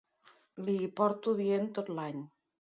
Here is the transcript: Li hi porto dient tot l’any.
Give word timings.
Li 0.69 0.77
hi 0.85 0.89
porto 1.01 1.37
dient 1.43 1.71
tot 1.79 1.95
l’any. 2.01 2.27